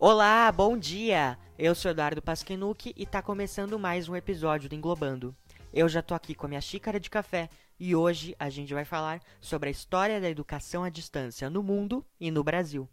[0.00, 1.36] Olá, bom dia!
[1.58, 5.34] Eu sou Eduardo Pasquinuc e tá começando mais um episódio do Englobando.
[5.74, 7.50] Eu já tô aqui com a minha xícara de café
[7.80, 12.06] e hoje a gente vai falar sobre a história da educação à distância no mundo
[12.20, 12.88] e no Brasil.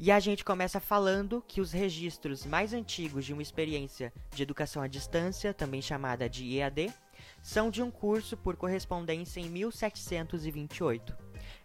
[0.00, 4.80] E a gente começa falando que os registros mais antigos de uma experiência de educação
[4.80, 6.94] à distância, também chamada de EAD,
[7.42, 11.16] são de um curso por correspondência em 1728.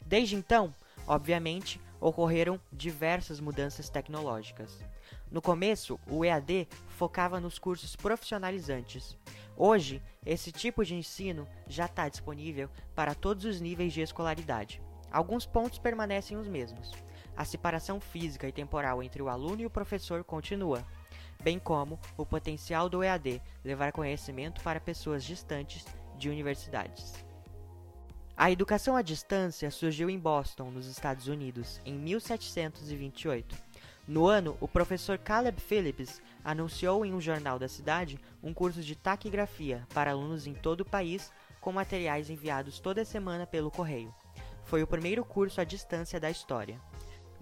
[0.03, 0.73] Desde então,
[1.05, 4.83] obviamente, ocorreram diversas mudanças tecnológicas.
[5.29, 9.15] No começo, o EAD focava nos cursos profissionalizantes.
[9.55, 14.81] Hoje, esse tipo de ensino já está disponível para todos os níveis de escolaridade.
[15.11, 16.91] Alguns pontos permanecem os mesmos
[17.35, 20.85] a separação física e temporal entre o aluno e o professor continua,
[21.41, 25.85] bem como o potencial do EAD levar conhecimento para pessoas distantes
[26.17, 27.13] de universidades.
[28.35, 33.55] A educação à distância surgiu em Boston, nos Estados Unidos, em 1728.
[34.07, 38.95] No ano, o professor Caleb Phillips anunciou em um jornal da cidade um curso de
[38.95, 41.31] taquigrafia para alunos em todo o país,
[41.61, 44.13] com materiais enviados toda semana pelo correio.
[44.63, 46.81] Foi o primeiro curso à distância da história.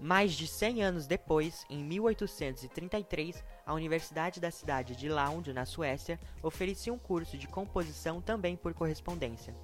[0.02, 6.18] Mais de 100 anos depois, em 1833, a Universidade da cidade de Lund, na Suécia,
[6.42, 9.54] oferecia um curso de composição também por correspondência.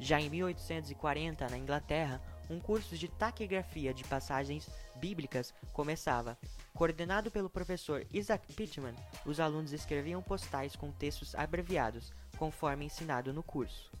[0.00, 2.20] Já em 1840, na Inglaterra,
[2.50, 6.36] um curso de taquigrafia de passagens bíblicas começava.
[6.74, 13.40] Coordenado pelo professor Isaac Pittman, os alunos escreviam postais com textos abreviados, conforme ensinado no
[13.44, 13.92] curso.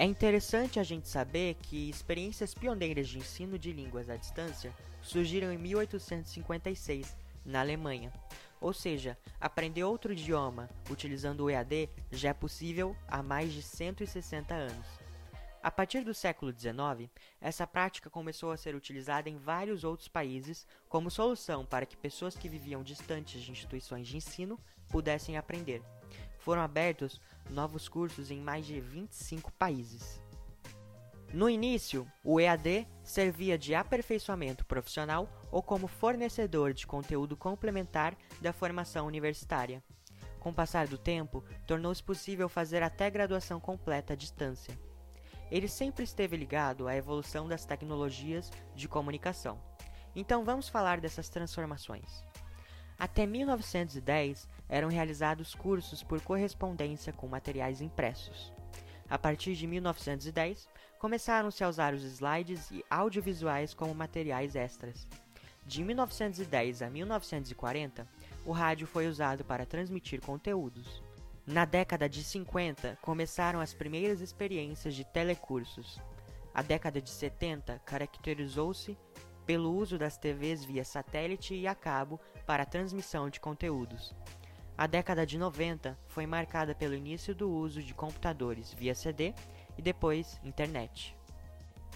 [0.00, 5.52] É interessante a gente saber que experiências pioneiras de ensino de línguas à distância surgiram
[5.52, 8.12] em 1856, na Alemanha.
[8.60, 14.54] Ou seja, aprender outro idioma utilizando o EAD já é possível há mais de 160
[14.54, 14.86] anos.
[15.60, 17.10] A partir do século XIX,
[17.40, 22.36] essa prática começou a ser utilizada em vários outros países como solução para que pessoas
[22.36, 25.82] que viviam distantes de instituições de ensino pudessem aprender.
[26.48, 27.20] Foram abertos
[27.50, 30.18] novos cursos em mais de 25 países.
[31.30, 38.50] No início, o EAD servia de aperfeiçoamento profissional ou como fornecedor de conteúdo complementar da
[38.50, 39.84] formação universitária.
[40.40, 44.72] Com o passar do tempo, tornou-se possível fazer até graduação completa à distância.
[45.50, 49.60] Ele sempre esteve ligado à evolução das tecnologias de comunicação.
[50.16, 52.24] Então vamos falar dessas transformações.
[52.98, 58.52] Até 1910 eram realizados cursos por correspondência com materiais impressos.
[59.08, 60.68] A partir de 1910,
[60.98, 65.08] começaram-se a usar os slides e audiovisuais como materiais extras.
[65.64, 68.06] De 1910 a 1940,
[68.44, 71.02] o rádio foi usado para transmitir conteúdos.
[71.46, 75.98] Na década de 50, começaram as primeiras experiências de telecursos.
[76.52, 78.98] A década de 70 caracterizou-se
[79.46, 84.14] pelo uso das TVs via satélite e a cabo para a transmissão de conteúdos.
[84.78, 89.34] A década de 90 foi marcada pelo início do uso de computadores via CD
[89.76, 91.16] e depois internet.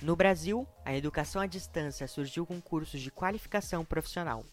[0.03, 4.44] No Brasil, a educação à distância surgiu com cursos de qualificação profissional.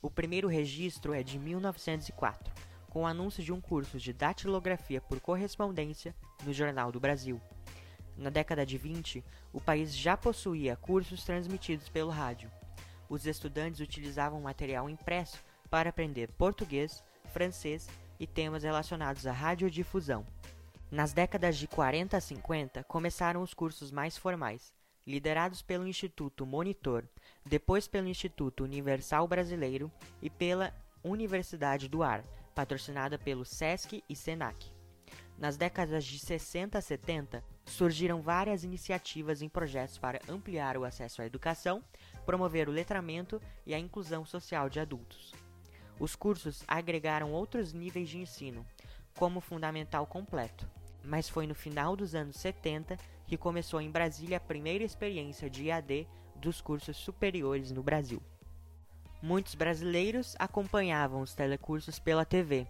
[0.00, 2.50] O primeiro registro é de 1904,
[2.88, 6.14] com o anúncio de um curso de datilografia por correspondência
[6.46, 7.38] no Jornal do Brasil.
[8.16, 9.22] Na década de 20,
[9.52, 12.50] o país já possuía cursos transmitidos pelo rádio.
[13.06, 17.88] Os estudantes utilizavam material impresso para aprender português, francês
[18.18, 20.26] e temas relacionados à radiodifusão.
[20.90, 24.72] Nas décadas de 40 a 50, começaram os cursos mais formais,
[25.06, 27.04] liderados pelo Instituto Monitor,
[27.44, 29.90] depois pelo Instituto Universal Brasileiro
[30.22, 30.72] e pela
[31.02, 34.72] Universidade do Ar, patrocinada pelo SESC e SENAC.
[35.38, 41.20] Nas décadas de 60 a 70, surgiram várias iniciativas em projetos para ampliar o acesso
[41.20, 41.84] à educação,
[42.24, 45.34] promover o letramento e a inclusão social de adultos.
[45.98, 48.66] Os cursos agregaram outros níveis de ensino,
[49.16, 50.68] como o fundamental completo,
[51.02, 55.64] mas foi no final dos anos 70 que começou em Brasília a primeira experiência de
[55.64, 56.06] IAD
[56.36, 58.22] dos cursos superiores no Brasil.
[59.22, 62.66] Muitos brasileiros acompanhavam os telecursos pela TV,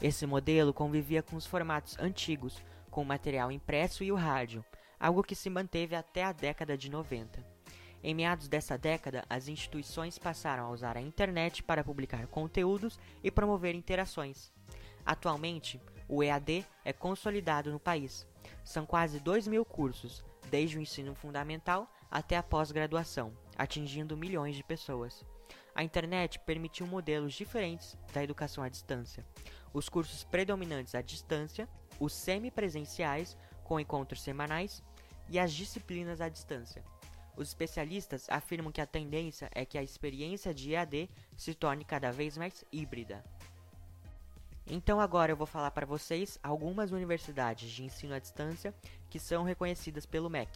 [0.00, 4.64] esse modelo convivia com os formatos antigos, com o material impresso e o rádio,
[5.00, 7.55] algo que se manteve até a década de 90.
[8.02, 13.30] Em meados dessa década, as instituições passaram a usar a internet para publicar conteúdos e
[13.30, 14.52] promover interações.
[15.04, 18.26] Atualmente, o EAD é consolidado no país.
[18.64, 24.62] São quase 2 mil cursos, desde o ensino fundamental até a pós-graduação, atingindo milhões de
[24.62, 25.24] pessoas.
[25.76, 29.26] a internet permitiu modelos diferentes da educação à distância.
[29.74, 31.68] Os cursos predominantes à distância,
[32.00, 34.82] os semipresenciais, com encontros semanais,
[35.28, 36.82] e as disciplinas à distância.
[37.36, 42.10] Os especialistas afirmam que a tendência é que a experiência de EAD se torne cada
[42.10, 43.22] vez mais híbrida.
[44.66, 48.74] Então agora eu vou falar para vocês algumas universidades de ensino à distância
[49.08, 50.50] que são reconhecidas pelo MEC.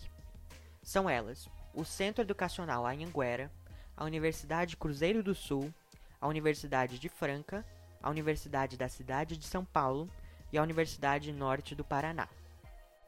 [0.82, 3.52] São elas: o Centro Educacional Anhanguera,
[3.96, 5.72] a Universidade Cruzeiro do Sul,
[6.20, 7.64] a Universidade de Franca,
[8.02, 10.10] a Universidade da Cidade de São Paulo
[10.50, 12.26] e a Universidade Norte do Paraná.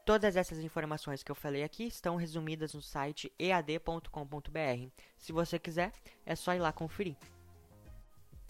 [0.04, 4.88] Todas essas informações que eu falei aqui estão resumidas no site ead.com.br.
[5.16, 5.92] Se você quiser,
[6.26, 7.16] é só ir lá conferir.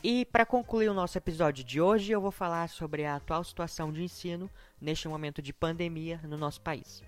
[0.03, 3.93] E para concluir o nosso episódio de hoje, eu vou falar sobre a atual situação
[3.93, 4.51] de ensino
[4.81, 7.05] neste momento de pandemia no nosso país.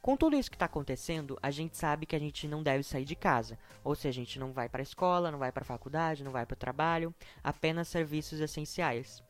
[0.00, 3.04] Com tudo isso que está acontecendo, a gente sabe que a gente não deve sair
[3.04, 5.66] de casa, ou seja, a gente não vai para a escola, não vai para a
[5.66, 7.12] faculdade, não vai para o trabalho,
[7.42, 9.20] apenas serviços essenciais.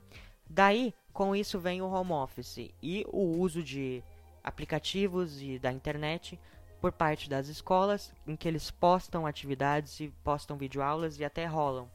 [0.49, 4.05] Daí, com isso vem o home office e o uso de
[4.45, 6.39] aplicativos e da internet
[6.81, 11.91] por parte das escolas, em que eles postam atividades e postam videoaulas e até rolam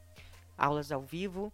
[0.58, 1.52] aulas ao vivo.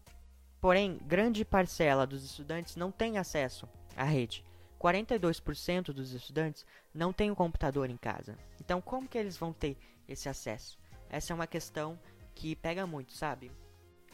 [0.60, 4.42] Porém, grande parcela dos estudantes não tem acesso à rede.
[4.80, 8.36] 42% dos estudantes não têm um computador em casa.
[8.60, 9.76] Então, como que eles vão ter
[10.08, 10.78] esse acesso?
[11.08, 11.98] Essa é uma questão
[12.34, 13.50] que pega muito, sabe?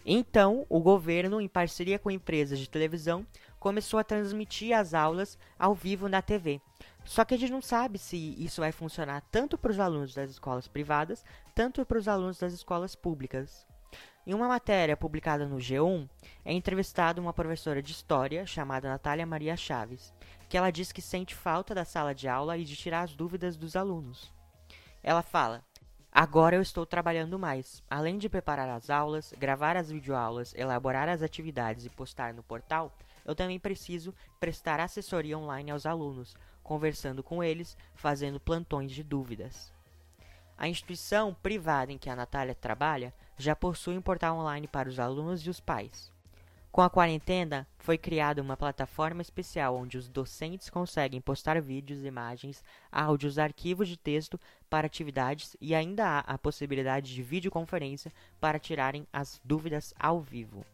[0.05, 3.27] Então, o governo, em parceria com empresas de televisão,
[3.63, 6.61] começou a transmitir as aulas ao vivo na TV.
[7.05, 10.33] Só que a gente não sabe se isso vai funcionar tanto para os alunos das
[10.33, 11.25] escolas privadas,
[11.55, 13.65] tanto para os alunos das escolas públicas.
[14.27, 16.09] Em uma matéria publicada no G1,
[16.45, 20.13] é entrevistada uma professora de história chamada Natália Maria Chaves,
[20.49, 23.57] que ela diz que sente falta da sala de aula e de tirar as dúvidas
[23.57, 24.33] dos alunos.
[25.05, 25.63] Ela fala:
[26.11, 27.81] Agora eu estou trabalhando mais.
[27.89, 32.93] Além de preparar as aulas, gravar as videoaulas, elaborar as atividades e postar no portal,
[33.25, 39.73] eu também preciso prestar assessoria online aos alunos, conversando com eles, fazendo plantões de dúvidas.
[40.57, 44.99] A instituição privada em que a Natália trabalha já possui um portal online para os
[44.99, 46.13] alunos e os pais.
[46.73, 52.65] Com a quarentena, foi criada uma plataforma especial onde os docentes conseguem postar vídeos, imagens,
[52.91, 54.41] áudios, arquivos de texto
[54.71, 58.11] para atividades e ainda há a possibilidade de videoconferência
[58.41, 60.65] para tirarem as dúvidas ao vivo.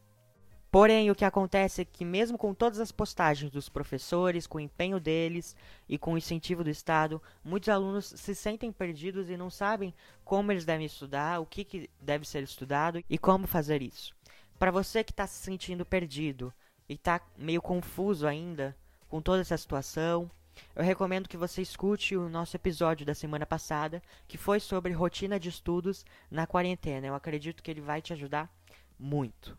[0.70, 4.60] Porém, o que acontece é que, mesmo com todas as postagens dos professores, com o
[4.60, 5.56] empenho deles
[5.88, 9.94] e com o incentivo do Estado, muitos alunos se sentem perdidos e não sabem
[10.24, 14.14] como eles devem estudar, o que, que deve ser estudado e como fazer isso.
[14.58, 16.52] Para você que está se sentindo perdido
[16.86, 18.76] e está meio confuso ainda
[19.08, 20.30] com toda essa situação,
[20.76, 25.40] eu recomendo que você escute o nosso episódio da semana passada, que foi sobre rotina
[25.40, 27.06] de estudos na quarentena.
[27.06, 28.52] Eu acredito que ele vai te ajudar
[28.98, 29.56] muito.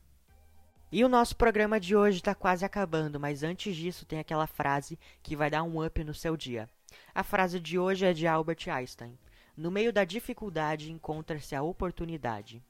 [0.92, 4.98] E o nosso programa de hoje está quase acabando, mas antes disso tem aquela frase
[5.22, 6.68] que vai dar um up no seu dia.
[7.14, 9.16] A frase de hoje é de Albert Einstein.
[9.56, 12.64] No meio da dificuldade encontra-se a oportunidade.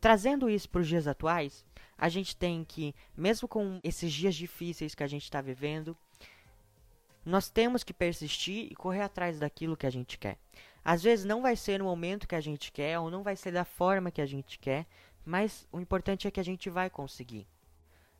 [0.00, 1.66] Trazendo isso para os dias atuais,
[1.98, 5.94] a gente tem que, mesmo com esses dias difíceis que a gente está vivendo,
[7.26, 10.38] nós temos que persistir e correr atrás daquilo que a gente quer.
[10.82, 13.50] Às vezes não vai ser no momento que a gente quer, ou não vai ser
[13.50, 14.86] da forma que a gente quer,
[15.24, 17.46] mas o importante é que a gente vai conseguir.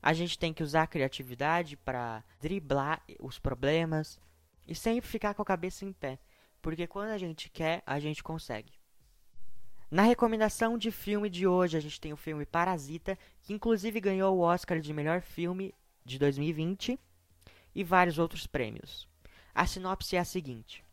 [0.03, 4.19] A gente tem que usar a criatividade para driblar os problemas
[4.67, 6.19] e sempre ficar com a cabeça em pé,
[6.61, 8.73] porque quando a gente quer, a gente consegue.
[9.91, 14.37] Na recomendação de filme de hoje, a gente tem o filme Parasita, que inclusive ganhou
[14.37, 15.75] o Oscar de melhor filme
[16.05, 16.99] de 2020
[17.75, 19.09] e vários outros prêmios.
[19.55, 20.85] A sinopse é a seguinte: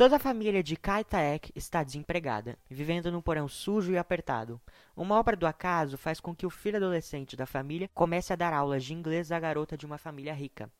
[0.00, 4.58] Toda a família de Kai Taek está desempregada, vivendo num porão sujo e apertado.
[4.96, 8.54] Uma obra do acaso faz com que o filho adolescente da família comece a dar
[8.54, 10.72] aulas de inglês à garota de uma família rica.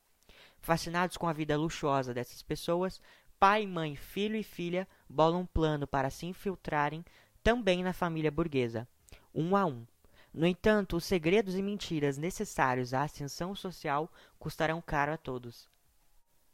[0.62, 2.98] Fascinados com a vida luxuosa dessas pessoas,
[3.38, 7.04] pai, mãe, filho e filha bolam um plano para se infiltrarem
[7.44, 8.88] também na família burguesa,
[9.34, 9.84] um a um.
[10.32, 15.68] No entanto, os segredos e mentiras necessários à ascensão social custarão caro a todos.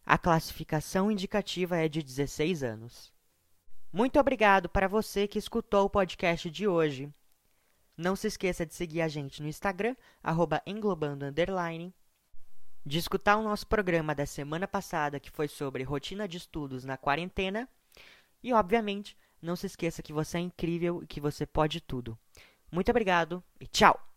[0.09, 3.13] A classificação indicativa é de 16 anos.
[3.93, 7.13] Muito obrigado para você que escutou o podcast de hoje.
[7.97, 9.97] Não se esqueça de seguir a gente no Instagram,
[10.65, 11.25] englobando
[12.85, 16.97] de escutar o nosso programa da semana passada, que foi sobre rotina de estudos na
[16.97, 17.69] quarentena,
[18.45, 22.17] e, obviamente, não se esqueça que você é incrível e que você pode tudo.
[22.71, 24.16] Muito obrigado e tchau!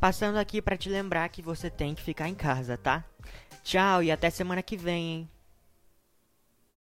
[0.00, 3.04] Passando aqui para te lembrar que você tem que ficar em casa, tá?
[3.64, 5.30] Tchau e até semana que vem, hein?